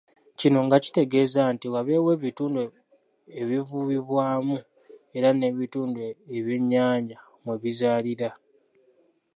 Kino 0.39 0.59
nga 0.65 0.77
kitegeeza 0.83 1.41
nti 1.53 1.65
wabeewo 1.73 2.09
ebitundu 2.17 2.61
ebivubibwaamu 3.41 4.57
era 5.17 5.29
n'ebitundu 5.33 5.99
ebyenyanja 6.37 7.17
mwe 7.43 7.55
bizaalira. 7.61 8.29